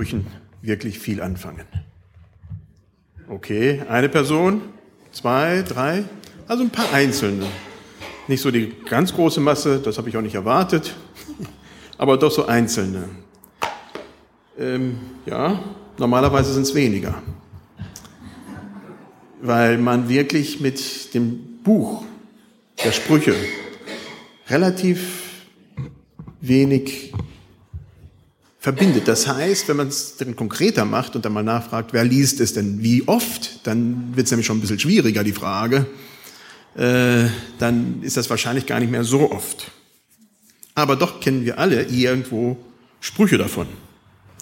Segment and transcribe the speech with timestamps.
[0.00, 0.28] Sprüchen
[0.62, 1.66] wirklich viel anfangen.
[3.28, 4.62] Okay, eine Person,
[5.10, 6.04] zwei, drei,
[6.46, 7.46] also ein paar einzelne.
[8.28, 10.94] Nicht so die ganz große Masse, das habe ich auch nicht erwartet,
[11.98, 13.08] aber doch so einzelne.
[14.56, 15.58] Ähm, ja,
[15.98, 17.20] normalerweise sind es weniger,
[19.42, 22.04] weil man wirklich mit dem Buch
[22.84, 23.34] der Sprüche
[24.48, 25.42] relativ
[26.40, 27.12] wenig
[28.58, 29.08] verbindet.
[29.08, 32.52] Das heißt, wenn man es dann konkreter macht und dann mal nachfragt, wer liest es
[32.54, 35.86] denn wie oft, dann wird es nämlich schon ein bisschen schwieriger, die Frage.
[36.74, 39.70] Äh, dann ist das wahrscheinlich gar nicht mehr so oft.
[40.74, 42.56] Aber doch kennen wir alle irgendwo
[43.00, 43.66] Sprüche davon.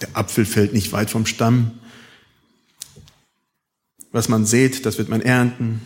[0.01, 1.71] Der Apfel fällt nicht weit vom Stamm.
[4.11, 5.81] Was man sät, das wird man ernten.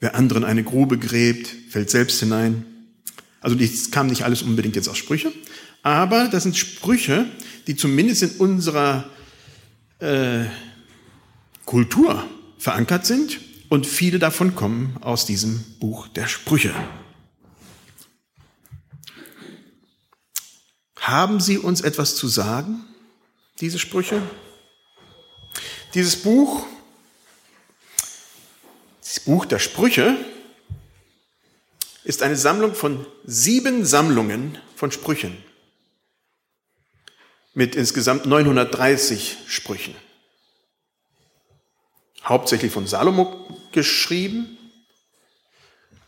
[0.00, 2.64] Wer anderen eine Grube gräbt, fällt selbst hinein.
[3.40, 5.32] Also das kam nicht alles unbedingt jetzt aus Sprüche,
[5.84, 7.26] aber das sind Sprüche,
[7.66, 9.08] die zumindest in unserer
[10.00, 10.46] äh,
[11.66, 12.26] Kultur
[12.58, 16.74] verankert sind und viele davon kommen aus diesem Buch der Sprüche.
[20.98, 22.82] Haben sie uns etwas zu sagen,
[23.60, 24.22] diese Sprüche?
[25.92, 26.66] Dieses Buch,
[29.02, 30.16] das Buch der Sprüche,
[32.04, 35.36] ist eine Sammlung von sieben Sammlungen von Sprüchen
[37.54, 39.94] mit insgesamt 930 Sprüchen.
[42.24, 44.58] Hauptsächlich von Salomo geschrieben,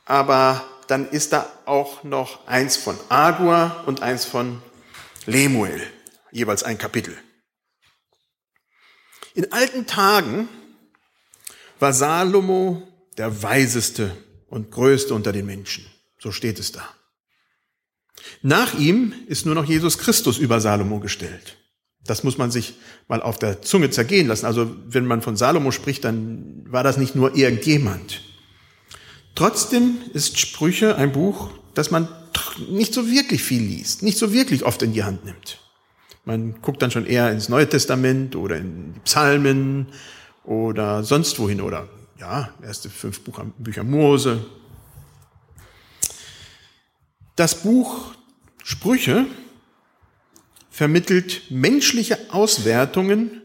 [0.04, 4.62] aber dann ist da auch noch eins von Agua und eins von
[5.26, 5.82] Lemuel,
[6.30, 7.16] jeweils ein Kapitel.
[9.34, 10.48] In alten Tagen
[11.78, 14.16] war Salomo der weiseste
[14.48, 15.84] und größte unter den Menschen.
[16.18, 16.95] So steht es da.
[18.42, 21.56] Nach ihm ist nur noch Jesus Christus über Salomo gestellt.
[22.06, 22.74] Das muss man sich
[23.08, 24.46] mal auf der Zunge zergehen lassen.
[24.46, 28.22] Also wenn man von Salomo spricht, dann war das nicht nur irgendjemand.
[29.34, 32.08] Trotzdem ist Sprüche ein Buch, das man
[32.70, 35.58] nicht so wirklich viel liest, nicht so wirklich oft in die Hand nimmt.
[36.24, 39.86] Man guckt dann schon eher ins Neue Testament oder in die Psalmen
[40.44, 43.20] oder sonst wohin oder ja, erste fünf
[43.58, 44.44] Bücher Mose.
[47.36, 48.14] Das Buch
[48.68, 49.26] Sprüche
[50.70, 53.40] vermittelt menschliche Auswertungen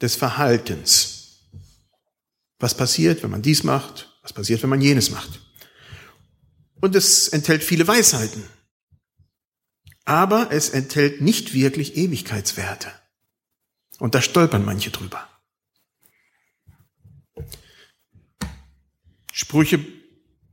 [0.00, 1.42] des Verhaltens.
[2.58, 4.18] Was passiert, wenn man dies macht?
[4.22, 5.42] Was passiert, wenn man jenes macht?
[6.80, 8.44] Und es enthält viele Weisheiten.
[10.06, 12.90] Aber es enthält nicht wirklich Ewigkeitswerte.
[13.98, 15.28] Und da stolpern manche drüber.
[19.34, 19.84] Sprüche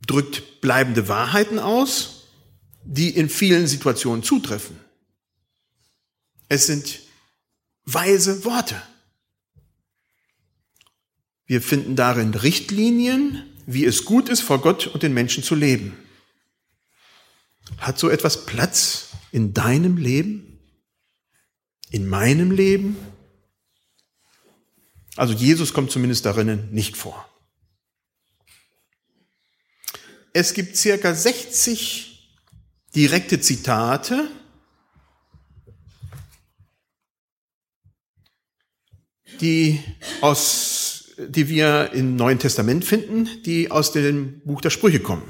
[0.05, 2.18] drückt bleibende Wahrheiten aus,
[2.83, 4.79] die in vielen Situationen zutreffen.
[6.47, 7.01] Es sind
[7.85, 8.81] weise Worte.
[11.45, 15.97] Wir finden darin Richtlinien, wie es gut ist, vor Gott und den Menschen zu leben.
[17.77, 20.59] Hat so etwas Platz in deinem Leben?
[21.91, 22.97] In meinem Leben?
[25.15, 27.27] Also Jesus kommt zumindest darin nicht vor.
[30.33, 32.08] Es gibt circa 60
[32.95, 34.29] direkte Zitate
[39.41, 39.79] die
[40.21, 45.23] aus, die wir im Neuen Testament finden, die aus dem Buch der Sprüche kommen.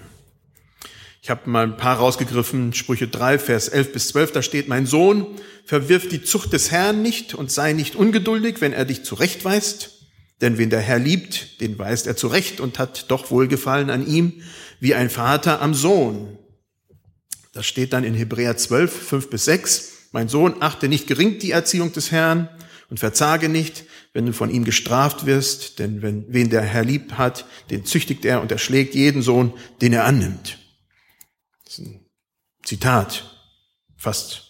[1.22, 4.86] Ich habe mal ein paar rausgegriffen, Sprüche 3, Vers 11 bis 12, da steht, mein
[4.86, 5.28] Sohn,
[5.66, 10.08] verwirf die Zucht des Herrn nicht und sei nicht ungeduldig, wenn er dich zurechtweist.
[10.42, 14.42] Denn wen der Herr liebt, den weist er zurecht und hat doch Wohlgefallen an ihm,
[14.80, 16.38] wie ein Vater am Sohn.
[17.54, 19.92] Das steht dann in Hebräer 12, 5 bis 6.
[20.12, 22.50] Mein Sohn, achte nicht gering die Erziehung des Herrn
[22.90, 27.14] und verzage nicht, wenn du von ihm gestraft wirst, denn wenn, wen der Herr lieb
[27.14, 30.58] hat, den züchtigt er und erschlägt jeden Sohn, den er annimmt.
[31.66, 32.06] Das ist ein
[32.64, 33.24] Zitat,
[33.98, 34.50] fast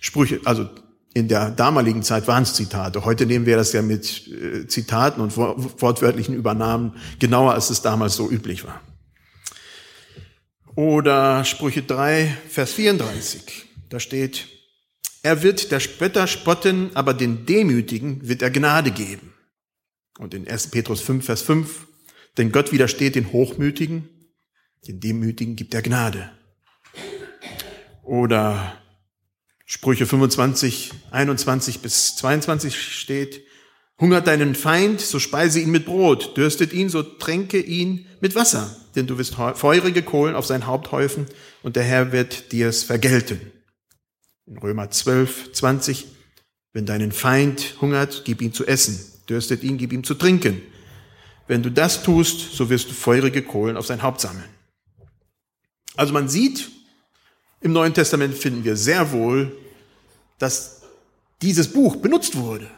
[0.00, 0.68] Sprüche, also
[1.14, 3.04] in der damaligen Zeit waren es Zitate.
[3.04, 8.16] Heute nehmen wir das ja mit äh, Zitaten und wortwörtlichen Übernahmen genauer, als es damals
[8.16, 8.80] so üblich war.
[10.74, 13.66] Oder Sprüche 3, Vers 34.
[13.90, 14.48] Da steht,
[15.22, 19.34] er wird der Spötter spotten, aber den Demütigen wird er Gnade geben.
[20.18, 20.68] Und in 1.
[20.68, 21.86] Petrus 5, Vers 5,
[22.38, 24.08] denn Gott widersteht den Hochmütigen,
[24.86, 26.30] den Demütigen gibt er Gnade.
[28.02, 28.80] Oder
[29.66, 33.42] Sprüche 25, 21 bis 22 steht,
[34.02, 38.76] hungert deinen Feind, so speise ihn mit Brot, dürstet ihn, so tränke ihn mit Wasser,
[38.96, 41.26] denn du wirst feurige Kohlen auf sein Haupt häufen
[41.62, 43.40] und der Herr wird dir's vergelten
[44.46, 46.06] in Römer 12, 20.
[46.72, 48.98] Wenn deinen Feind hungert, gib ihm zu essen.
[49.28, 50.60] Dürstet ihn, gib ihm zu trinken.
[51.46, 54.48] Wenn du das tust, so wirst du feurige Kohlen auf sein Haupt sammeln.
[55.96, 56.70] Also man sieht,
[57.60, 59.56] im Neuen Testament finden wir sehr wohl,
[60.38, 60.82] dass
[61.42, 62.70] dieses Buch benutzt wurde,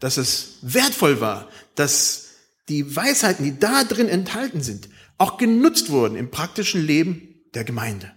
[0.00, 2.28] dass es wertvoll war, dass
[2.68, 4.88] die Weisheiten, die da drin enthalten sind,
[5.18, 8.12] auch genutzt wurden im praktischen Leben der Gemeinde.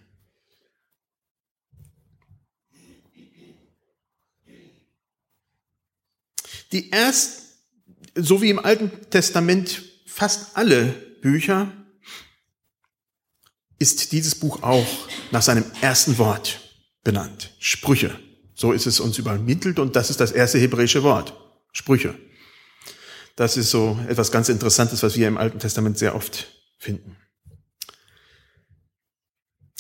[6.72, 7.44] Die erst,
[8.16, 10.88] so wie im Alten Testament fast alle
[11.22, 11.72] Bücher,
[13.80, 14.88] ist dieses Buch auch
[15.32, 16.60] nach seinem ersten Wort
[17.04, 17.54] benannt.
[17.60, 18.20] Sprüche.
[18.56, 21.34] So ist es uns übermittelt und das ist das erste hebräische Wort.
[21.78, 22.18] Sprüche.
[23.36, 26.48] Das ist so etwas ganz Interessantes, was wir im Alten Testament sehr oft
[26.80, 27.16] finden.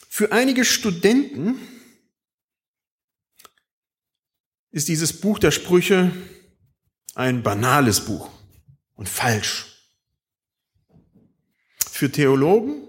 [0.08, 1.60] Für einige Studenten
[4.70, 6.12] ist dieses Buch der Sprüche
[7.16, 8.30] ein banales Buch
[8.94, 9.66] und falsch.
[11.92, 12.84] Für Theologen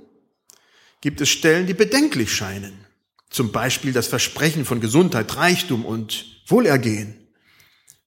[1.01, 2.85] gibt es Stellen, die bedenklich scheinen.
[3.31, 7.18] Zum Beispiel das Versprechen von Gesundheit, Reichtum und Wohlergehen.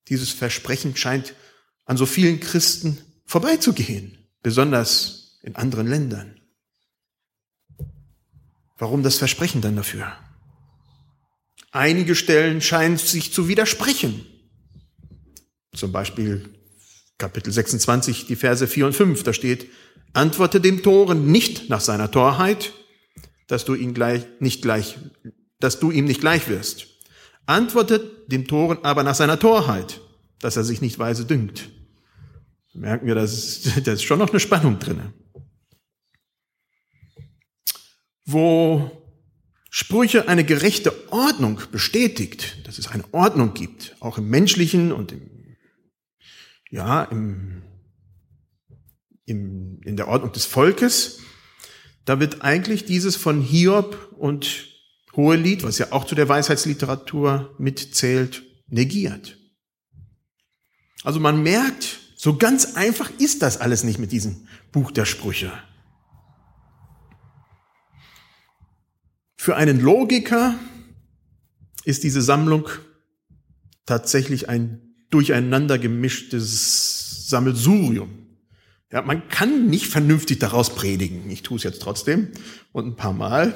[0.09, 1.33] Dieses Versprechen scheint
[1.85, 6.39] an so vielen Christen vorbeizugehen, besonders in anderen Ländern.
[8.77, 10.11] Warum das Versprechen dann dafür?
[11.71, 14.25] Einige Stellen scheinen sich zu widersprechen.
[15.73, 16.49] Zum Beispiel
[17.17, 19.67] Kapitel 26, die Verse 4 und 5, da steht,
[20.13, 22.73] antworte dem Toren nicht nach seiner Torheit,
[23.47, 24.97] dass du ihn gleich, nicht gleich,
[25.59, 26.87] dass du ihm nicht gleich wirst.
[27.45, 30.01] Antworte dem Toren aber nach seiner Torheit,
[30.39, 31.69] dass er sich nicht weise dünkt.
[32.73, 35.13] Merken wir, da ist schon noch eine Spannung drinne.
[38.25, 38.91] Wo
[39.69, 45.31] Sprüche eine gerechte Ordnung bestätigt, dass es eine Ordnung gibt, auch im menschlichen und im
[46.71, 47.63] ja, im,
[49.25, 51.19] im, in der Ordnung des Volkes,
[52.05, 54.70] da wird eigentlich dieses von Hiob und
[55.15, 59.37] Hohelied, was ja auch zu der Weisheitsliteratur mitzählt, negiert.
[61.03, 65.51] Also man merkt, so ganz einfach ist das alles nicht mit diesem Buch der Sprüche.
[69.35, 70.55] Für einen Logiker
[71.83, 72.69] ist diese Sammlung
[73.87, 78.21] tatsächlich ein durcheinander gemischtes Sammelsurium.
[78.91, 81.29] Ja, man kann nicht vernünftig daraus predigen.
[81.31, 82.27] Ich tue es jetzt trotzdem
[82.71, 83.53] und ein paar Mal,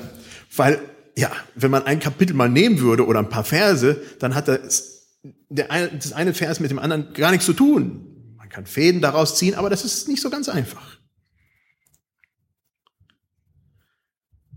[0.56, 0.80] weil
[1.18, 5.08] ja, wenn man ein Kapitel mal nehmen würde oder ein paar Verse, dann hat das,
[5.50, 8.36] der eine, das eine Vers mit dem anderen gar nichts zu tun.
[8.38, 11.00] Man kann Fäden daraus ziehen, aber das ist nicht so ganz einfach.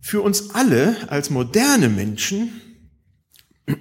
[0.01, 2.61] Für uns alle als moderne Menschen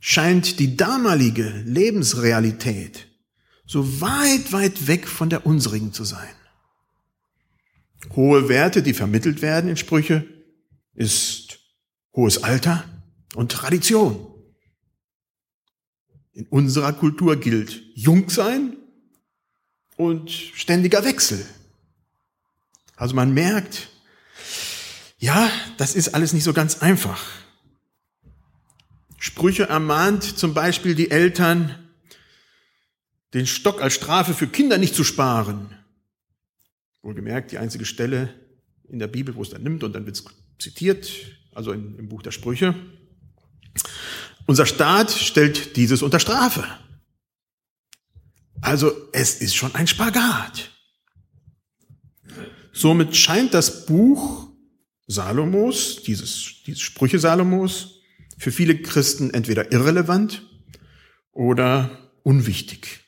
[0.00, 3.08] scheint die damalige Lebensrealität
[3.66, 6.34] so weit, weit weg von der unsrigen zu sein.
[8.14, 10.26] Hohe Werte, die vermittelt werden in Sprüche,
[10.94, 11.58] ist
[12.14, 12.84] hohes Alter
[13.34, 14.26] und Tradition.
[16.32, 18.76] In unserer Kultur gilt jung sein
[19.96, 21.44] und ständiger Wechsel.
[22.96, 23.88] Also man merkt,
[25.18, 27.24] ja, das ist alles nicht so ganz einfach.
[29.18, 31.78] Sprüche ermahnt zum Beispiel die Eltern,
[33.32, 35.76] den Stock als Strafe für Kinder nicht zu sparen.
[37.02, 38.34] Wohlgemerkt, die einzige Stelle
[38.88, 40.24] in der Bibel, wo es dann nimmt und dann wird es
[40.58, 41.10] zitiert,
[41.54, 42.74] also in, im Buch der Sprüche.
[44.46, 46.64] Unser Staat stellt dieses unter Strafe.
[48.60, 50.70] Also es ist schon ein Spagat.
[52.72, 54.48] Somit scheint das Buch
[55.06, 58.00] Salomos, dieses, dieses Sprüche Salomos,
[58.38, 60.42] für viele Christen entweder irrelevant
[61.30, 63.04] oder unwichtig.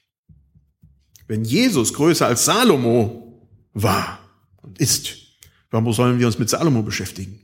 [1.26, 4.20] Wenn Jesus größer als Salomo war
[4.62, 5.25] und ist,
[5.70, 7.40] warum sollen wir uns mit Salomo beschäftigen?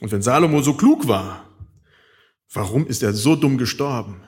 [0.00, 1.48] Und wenn Salomo so klug war,
[2.52, 4.22] warum ist er so dumm gestorben?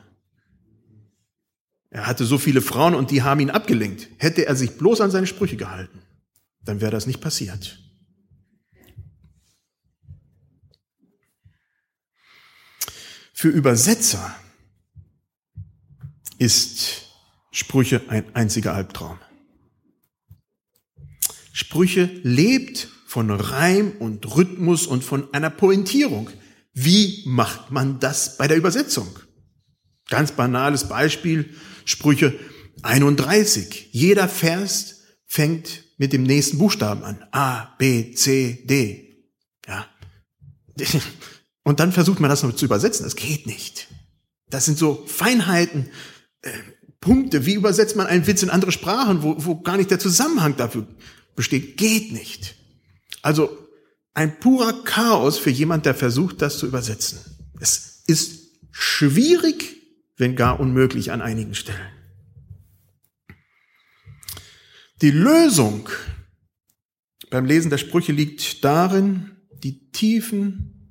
[1.90, 4.08] Er hatte so viele Frauen und die haben ihn abgelenkt.
[4.18, 6.02] Hätte er sich bloß an seine Sprüche gehalten,
[6.62, 7.78] dann wäre das nicht passiert.
[13.32, 14.34] Für Übersetzer
[16.38, 17.02] ist
[17.50, 19.18] Sprüche ein einziger Albtraum.
[21.56, 26.28] Sprüche lebt von Reim und Rhythmus und von einer Pointierung.
[26.72, 29.06] Wie macht man das bei der Übersetzung?
[30.10, 32.36] Ganz banales Beispiel, Sprüche
[32.82, 33.90] 31.
[33.92, 37.24] Jeder Vers fängt mit dem nächsten Buchstaben an.
[37.30, 39.24] A, B, C, D.
[39.68, 39.86] Ja.
[41.62, 43.04] Und dann versucht man das noch zu übersetzen.
[43.04, 43.86] Das geht nicht.
[44.50, 45.88] Das sind so Feinheiten,
[46.42, 46.50] äh,
[47.00, 47.46] Punkte.
[47.46, 50.88] Wie übersetzt man einen Witz in andere Sprachen, wo, wo gar nicht der Zusammenhang dafür
[51.34, 51.76] besteht?
[51.76, 52.56] Geht nicht.
[53.22, 53.56] Also
[54.14, 57.18] ein purer Chaos für jemand, der versucht, das zu übersetzen.
[57.60, 59.76] Es ist schwierig,
[60.16, 61.90] wenn gar unmöglich an einigen Stellen.
[65.02, 65.88] Die Lösung
[67.30, 70.90] beim Lesen der Sprüche liegt darin, die tiefen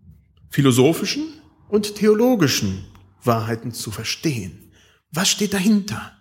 [0.50, 1.24] philosophischen
[1.70, 2.86] und theologischen
[3.24, 4.72] Wahrheiten zu verstehen.
[5.12, 6.12] Was steht dahinter?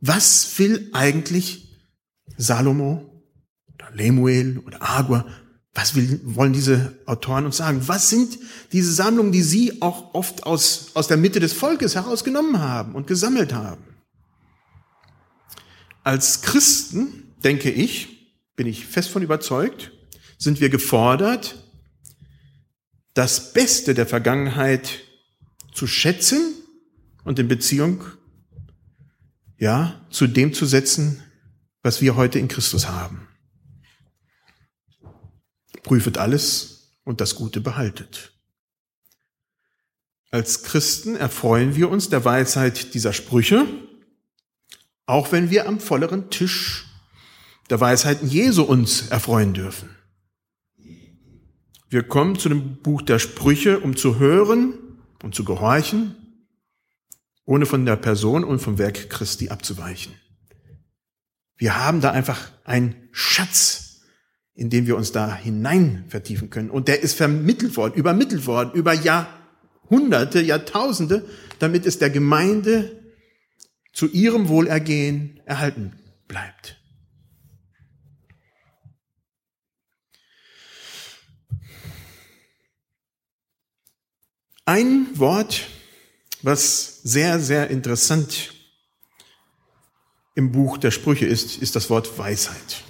[0.00, 1.76] Was will eigentlich
[2.36, 3.11] Salomo
[3.94, 5.26] Lemuel oder Agua,
[5.74, 7.88] was will, wollen diese Autoren uns sagen?
[7.88, 8.38] Was sind
[8.72, 13.06] diese Sammlungen, die sie auch oft aus, aus der Mitte des Volkes herausgenommen haben und
[13.06, 13.84] gesammelt haben?
[16.04, 19.92] Als Christen, denke ich, bin ich fest von überzeugt,
[20.36, 21.64] sind wir gefordert,
[23.14, 25.00] das Beste der Vergangenheit
[25.72, 26.54] zu schätzen
[27.24, 28.04] und in Beziehung,
[29.58, 31.22] ja, zu dem zu setzen,
[31.82, 33.28] was wir heute in Christus haben.
[35.92, 38.32] Prüfet alles und das Gute behaltet.
[40.30, 43.66] Als Christen erfreuen wir uns der Weisheit dieser Sprüche,
[45.04, 46.86] auch wenn wir am volleren Tisch
[47.68, 49.90] der Weisheiten Jesu uns erfreuen dürfen.
[51.90, 54.72] Wir kommen zu dem Buch der Sprüche, um zu hören
[55.22, 56.16] und zu gehorchen,
[57.44, 60.14] ohne von der Person und vom Werk Christi abzuweichen.
[61.58, 63.81] Wir haben da einfach einen Schatz,
[64.54, 66.70] in den wir uns da hinein vertiefen können.
[66.70, 71.24] Und der ist vermittelt worden, übermittelt worden, über Jahrhunderte, Jahrtausende,
[71.58, 73.00] damit es der Gemeinde
[73.92, 75.92] zu ihrem Wohlergehen erhalten
[76.28, 76.78] bleibt.
[84.64, 85.68] Ein Wort,
[86.42, 88.54] was sehr, sehr interessant
[90.34, 92.84] im Buch der Sprüche ist, ist das Wort Weisheit.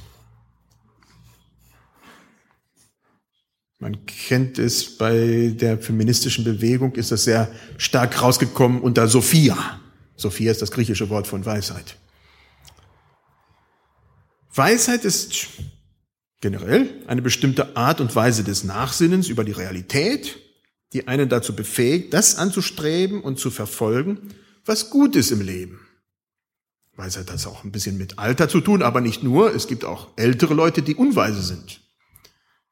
[3.82, 9.80] Man kennt es bei der feministischen Bewegung, ist das sehr stark rausgekommen unter Sophia.
[10.16, 11.96] Sophia ist das griechische Wort von Weisheit.
[14.54, 15.48] Weisheit ist
[16.40, 20.38] generell eine bestimmte Art und Weise des Nachsinnens über die Realität
[20.92, 24.34] die einen dazu befähigt, das anzustreben und zu verfolgen,
[24.64, 25.80] was gut ist im Leben.
[26.96, 29.54] Weisheit hat auch ein bisschen mit Alter zu tun, aber nicht nur.
[29.54, 31.81] Es gibt auch ältere Leute, die unweise sind.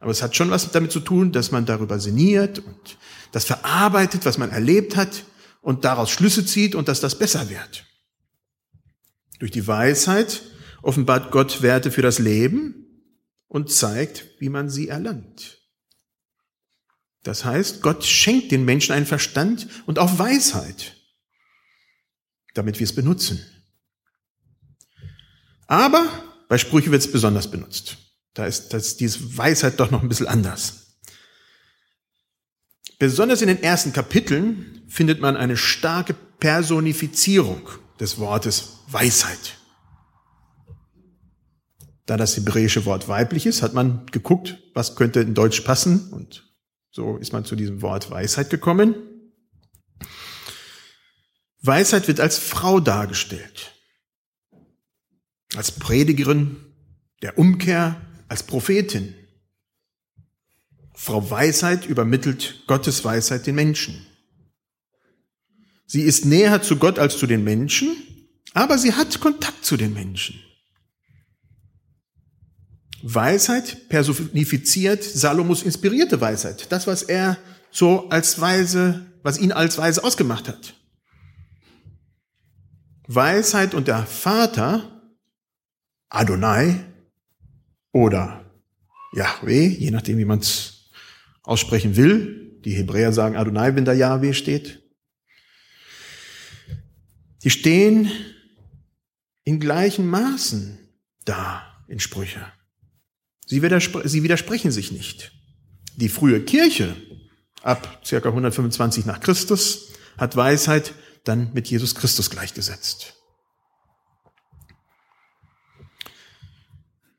[0.01, 2.99] Aber es hat schon was damit zu tun, dass man darüber sinniert und
[3.33, 5.25] das verarbeitet, was man erlebt hat
[5.61, 7.85] und daraus Schlüsse zieht und dass das besser wird.
[9.39, 10.43] Durch die Weisheit
[10.83, 12.81] offenbart Gott Werte für das Leben
[13.47, 15.59] und zeigt, wie man sie erlangt.
[17.23, 20.97] Das heißt, Gott schenkt den Menschen einen Verstand und auch Weisheit,
[22.55, 23.45] damit wir es benutzen.
[25.67, 26.09] Aber
[26.49, 27.99] bei Sprüche wird es besonders benutzt.
[28.35, 30.99] Da ist, das, diese Weisheit doch noch ein bisschen anders.
[32.99, 37.69] Besonders in den ersten Kapiteln findet man eine starke Personifizierung
[37.99, 39.59] des Wortes Weisheit.
[42.07, 46.51] Da das hebräische Wort weiblich ist, hat man geguckt, was könnte in Deutsch passen und
[46.91, 48.97] so ist man zu diesem Wort Weisheit gekommen.
[51.63, 53.73] Weisheit wird als Frau dargestellt.
[55.55, 56.57] Als Predigerin
[57.23, 59.15] der Umkehr, als Prophetin.
[60.95, 64.07] Frau Weisheit übermittelt Gottes Weisheit den Menschen.
[65.87, 67.97] Sie ist näher zu Gott als zu den Menschen,
[68.55, 70.41] aber sie hat Kontakt zu den Menschen.
[73.03, 76.71] Weisheit personifiziert Salomos inspirierte Weisheit.
[76.71, 77.37] Das, was er
[77.73, 80.75] so als Weise, was ihn als Weise ausgemacht hat.
[83.09, 85.03] Weisheit und der Vater,
[86.11, 86.85] Adonai
[87.93, 88.45] oder
[89.13, 90.91] Yahweh, je nachdem, wie man es
[91.43, 92.61] aussprechen will.
[92.65, 94.83] Die Hebräer sagen Adonai, wenn da Yahweh steht.
[97.43, 98.11] Die stehen
[99.45, 100.79] in gleichen Maßen
[101.25, 102.47] da in Sprüche.
[103.47, 105.33] Sie, widerspre sie widersprechen sich nicht.
[105.97, 106.95] Die frühe Kirche
[107.63, 110.95] ab circa 125 nach Christus hat Weisheit
[111.25, 113.20] dann mit Jesus Christus gleichgesetzt.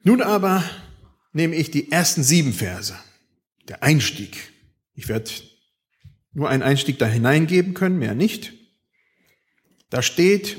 [0.03, 0.63] Nun aber
[1.33, 2.95] nehme ich die ersten sieben Verse,
[3.67, 4.51] der Einstieg.
[4.95, 5.29] Ich werde
[6.33, 8.53] nur einen Einstieg da hineingeben können, mehr nicht.
[9.89, 10.57] Da steht,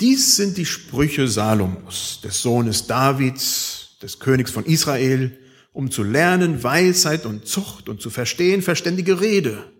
[0.00, 5.38] dies sind die Sprüche Salomos, des Sohnes Davids, des Königs von Israel,
[5.72, 9.72] um zu lernen Weisheit und Zucht und zu verstehen verständige Rede,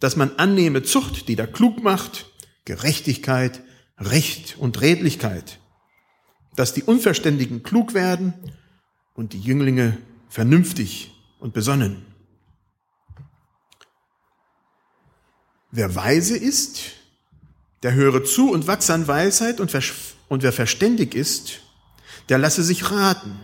[0.00, 2.26] dass man annehme Zucht, die da klug macht,
[2.64, 3.62] Gerechtigkeit,
[3.98, 5.60] Recht und Redlichkeit,
[6.56, 8.34] dass die Unverständigen klug werden
[9.14, 12.04] und die Jünglinge vernünftig und besonnen.
[15.70, 16.92] Wer weise ist,
[17.82, 19.76] der höre zu und wachse an Weisheit und,
[20.28, 21.60] und wer verständig ist,
[22.28, 23.38] der lasse sich raten,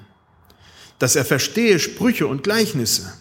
[0.99, 3.13] dass er verstehe Sprüche und Gleichnisse,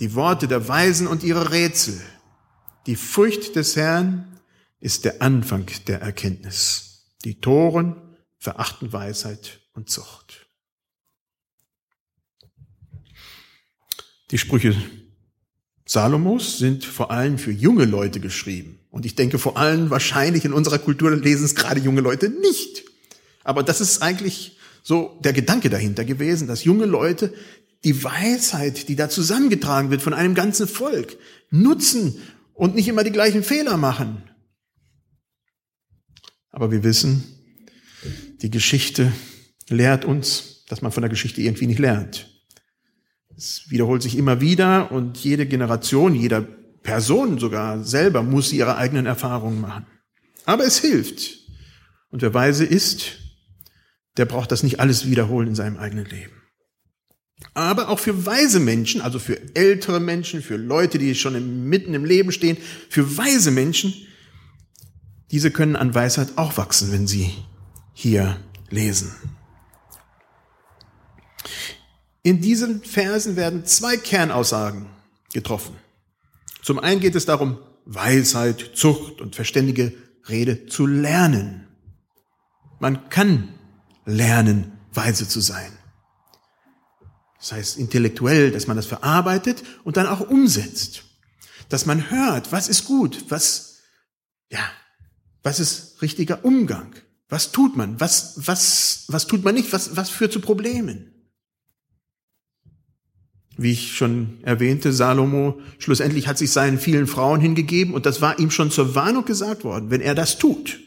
[0.00, 2.00] die Worte der Weisen und ihre Rätsel.
[2.86, 4.40] Die Furcht des Herrn
[4.80, 7.06] ist der Anfang der Erkenntnis.
[7.24, 7.96] Die Toren
[8.38, 10.46] verachten Weisheit und Zucht.
[14.30, 14.74] Die Sprüche
[15.88, 18.80] Salomos sind vor allem für junge Leute geschrieben.
[18.90, 22.84] Und ich denke vor allem wahrscheinlich in unserer Kultur lesen es gerade junge Leute nicht.
[23.44, 27.32] Aber das ist eigentlich so der Gedanke dahinter gewesen, dass junge Leute
[27.84, 31.16] die Weisheit, die da zusammengetragen wird von einem ganzen Volk,
[31.50, 32.20] nutzen
[32.52, 34.24] und nicht immer die gleichen Fehler machen.
[36.50, 37.35] Aber wir wissen,
[38.42, 39.12] die Geschichte
[39.68, 42.28] lehrt uns, dass man von der Geschichte irgendwie nicht lernt.
[43.36, 46.42] Es wiederholt sich immer wieder und jede Generation, jeder
[46.82, 49.86] Person sogar selber muss ihre eigenen Erfahrungen machen.
[50.44, 51.38] Aber es hilft.
[52.10, 53.18] Und wer weise ist,
[54.16, 56.32] der braucht das nicht alles wiederholen in seinem eigenen Leben.
[57.52, 62.04] Aber auch für weise Menschen, also für ältere Menschen, für Leute, die schon mitten im
[62.04, 62.56] Leben stehen,
[62.88, 63.92] für weise Menschen,
[65.30, 67.30] diese können an Weisheit auch wachsen, wenn sie
[67.98, 68.38] hier
[68.68, 69.10] lesen.
[72.22, 74.90] In diesen Versen werden zwei Kernaussagen
[75.32, 75.74] getroffen.
[76.62, 79.94] Zum einen geht es darum, Weisheit, Zucht und verständige
[80.28, 81.68] Rede zu lernen.
[82.80, 83.54] Man kann
[84.04, 85.72] lernen, weise zu sein.
[87.38, 91.04] Das heißt intellektuell, dass man das verarbeitet und dann auch umsetzt.
[91.70, 93.78] Dass man hört, was ist gut, was,
[94.50, 94.70] ja,
[95.42, 96.94] was ist richtiger Umgang?
[97.28, 97.98] Was tut man?
[98.00, 99.72] Was, was, was tut man nicht?
[99.72, 101.12] Was, was führt zu Problemen?
[103.56, 108.38] Wie ich schon erwähnte, Salomo schlussendlich hat sich seinen vielen Frauen hingegeben und das war
[108.38, 109.90] ihm schon zur Warnung gesagt worden.
[109.90, 110.78] Wenn er das tut,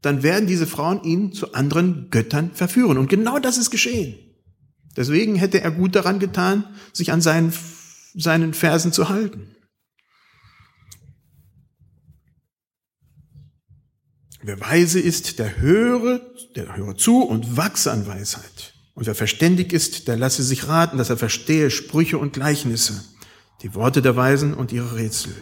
[0.00, 2.98] dann werden diese Frauen ihn zu anderen Göttern verführen.
[2.98, 4.14] Und genau das ist geschehen.
[4.96, 7.52] Deswegen hätte er gut daran getan, sich an seinen,
[8.14, 9.56] seinen Versen zu halten.
[14.42, 16.20] Wer weise ist, der höre,
[16.56, 18.74] der höre zu und wachse an Weisheit.
[18.94, 23.04] Und wer verständig ist, der lasse sich raten, dass er verstehe Sprüche und Gleichnisse,
[23.62, 25.32] die Worte der Weisen und ihre Rätsel.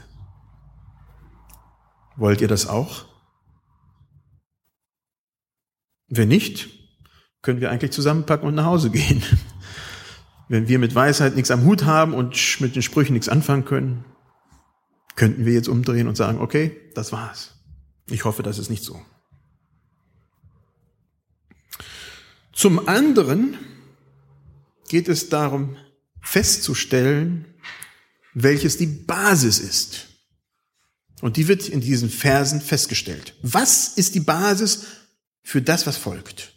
[2.16, 3.06] Wollt ihr das auch?
[6.08, 6.68] Wenn nicht,
[7.40, 9.22] können wir eigentlich zusammenpacken und nach Hause gehen.
[10.48, 14.04] Wenn wir mit Weisheit nichts am Hut haben und mit den Sprüchen nichts anfangen können,
[15.16, 17.59] könnten wir jetzt umdrehen und sagen, okay, das war's.
[18.10, 19.00] Ich hoffe, das ist nicht so.
[22.52, 23.56] Zum anderen
[24.88, 25.76] geht es darum,
[26.20, 27.46] festzustellen,
[28.34, 30.08] welches die Basis ist.
[31.20, 33.34] Und die wird in diesen Versen festgestellt.
[33.42, 34.86] Was ist die Basis
[35.42, 36.52] für das, was folgt?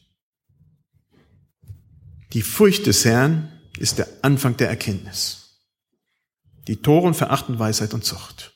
[2.34, 5.60] Die Furcht des Herrn ist der Anfang der Erkenntnis.
[6.68, 8.53] Die Toren verachten Weisheit und Zucht.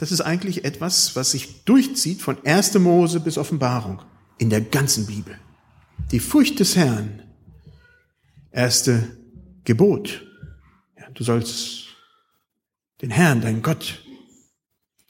[0.00, 2.72] Das ist eigentlich etwas, was sich durchzieht von 1.
[2.78, 4.00] Mose bis Offenbarung
[4.38, 5.38] in der ganzen Bibel.
[6.10, 7.22] Die Furcht des Herrn,
[8.50, 9.14] erste
[9.64, 10.24] Gebot.
[10.98, 11.88] Ja, du sollst
[13.02, 14.02] den Herrn, deinen Gott,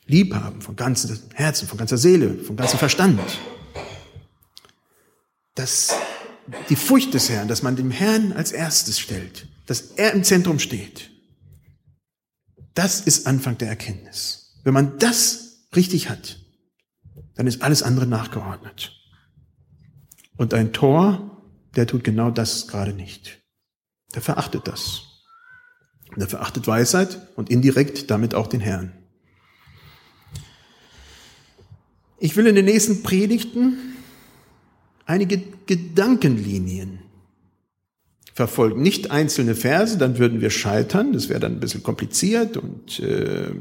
[0.07, 3.21] lieb haben von ganzem Herzen, von ganzer Seele, von ganzem Verstand.
[5.55, 5.95] Das
[6.69, 10.59] die Furcht des Herrn, dass man dem Herrn als erstes stellt, dass er im Zentrum
[10.59, 11.13] steht.
[12.75, 14.40] Das ist Anfang der Erkenntnis.
[14.65, 16.39] Wenn man das richtig hat,
[17.35, 18.93] dann ist alles andere nachgeordnet.
[20.37, 21.43] Und ein Tor,
[21.77, 23.41] der tut genau das gerade nicht.
[24.15, 25.03] Der verachtet das.
[26.17, 28.93] Der verachtet Weisheit und indirekt damit auch den Herrn.
[32.19, 33.79] Ich will in den nächsten Predigten
[35.07, 36.99] einige Gedankenlinien
[38.35, 38.83] verfolgen.
[38.83, 43.53] Nicht einzelne Verse, dann würden wir scheitern, das wäre dann ein bisschen kompliziert und äh,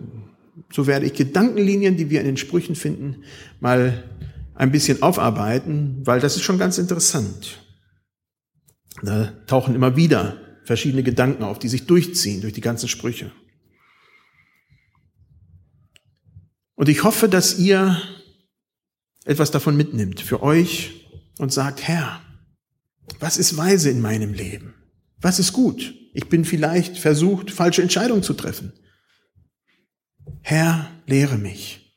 [0.71, 3.23] so werde ich Gedankenlinien, die wir in den Sprüchen finden,
[3.59, 4.03] mal
[4.55, 7.63] ein bisschen aufarbeiten, weil das ist schon ganz interessant.
[9.01, 13.31] Da tauchen immer wieder verschiedene Gedanken auf, die sich durchziehen durch die ganzen Sprüche.
[16.75, 18.01] Und ich hoffe, dass ihr
[19.25, 21.05] etwas davon mitnimmt für euch
[21.37, 22.21] und sagt, Herr,
[23.19, 24.75] was ist weise in meinem Leben?
[25.21, 25.93] Was ist gut?
[26.13, 28.73] Ich bin vielleicht versucht, falsche Entscheidungen zu treffen.
[30.41, 31.95] Herr, lehre mich.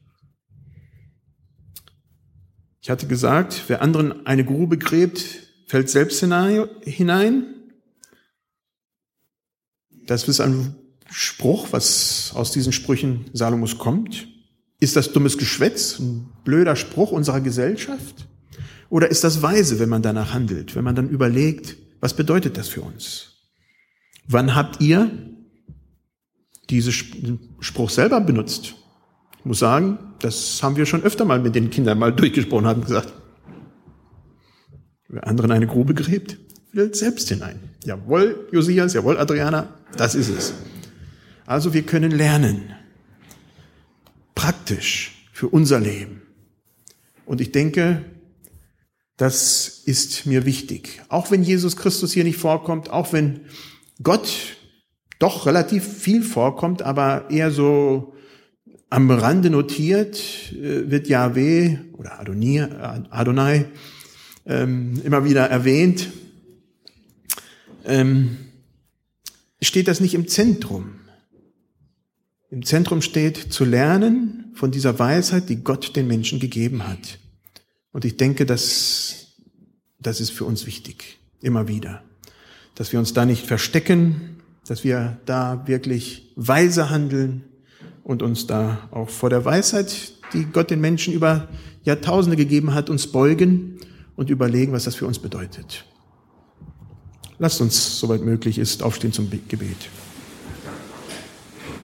[2.81, 5.25] Ich hatte gesagt, wer anderen eine Grube gräbt,
[5.67, 7.45] fällt selbst hinein.
[10.07, 10.75] Das ist ein
[11.11, 14.27] Spruch, was aus diesen Sprüchen Salomos kommt.
[14.81, 18.27] Ist das dummes Geschwätz, ein blöder Spruch unserer Gesellschaft?
[18.89, 22.69] Oder ist das weise, wenn man danach handelt, wenn man dann überlegt, was bedeutet das
[22.69, 23.29] für uns?
[24.27, 25.11] Wann habt ihr
[26.73, 28.75] diesen Spruch selber benutzt?
[29.39, 32.83] Ich muss sagen, das haben wir schon öfter mal mit den Kindern mal durchgesprochen, haben
[32.83, 33.13] gesagt.
[35.09, 36.39] Wer anderen eine Grube gräbt,
[36.73, 37.59] fällt selbst hinein.
[37.85, 40.55] Jawohl, Josias, jawohl, Adriana, das ist es.
[41.45, 42.73] Also wir können lernen.
[44.35, 46.23] Praktisch für unser Leben.
[47.27, 48.05] Und ich denke,
[49.17, 51.03] das ist mir wichtig.
[51.09, 53.41] Auch wenn Jesus Christus hier nicht vorkommt, auch wenn
[54.03, 54.57] Gott
[55.23, 58.15] doch relativ viel vorkommt, aber eher so
[58.91, 60.21] am Rande notiert,
[60.53, 63.67] äh, wird Yahweh oder Adonai
[64.45, 66.09] ähm, immer wieder erwähnt,
[67.85, 68.37] ähm,
[69.61, 70.97] steht das nicht im Zentrum.
[72.51, 77.19] Im Zentrum steht zu lernen von dieser Weisheit, die Gott den Menschen gegeben hat.
[77.93, 79.29] Und ich denke, dass
[80.01, 82.03] das ist für uns wichtig, immer wieder,
[82.75, 87.45] dass wir uns da nicht verstecken, dass wir da wirklich weise handeln
[88.05, 91.49] und uns da auch vor der Weisheit, die Gott den Menschen über
[91.85, 93.79] Jahrtausende gegeben hat, uns beugen
[94.17, 95.85] und überlegen, was das für uns bedeutet.
[97.39, 99.89] Lasst uns, soweit möglich ist, aufstehen zum Gebet.